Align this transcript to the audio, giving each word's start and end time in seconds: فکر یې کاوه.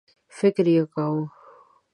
فکر 0.37 0.65
یې 0.75 0.83
کاوه. 0.93 1.23